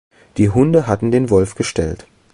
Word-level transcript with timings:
Die 0.37 0.49
Hunde 0.49 0.87
hatten 0.87 1.11
den 1.11 1.29
Wolf 1.29 1.53
gestellt. 1.53 2.07